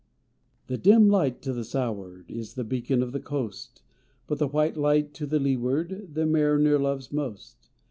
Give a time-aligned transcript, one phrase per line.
[0.65, 3.83] The dim light to the sou ward Is the beacon of the coast,
[4.25, 7.69] But the white light to the leeward The mariner loves most.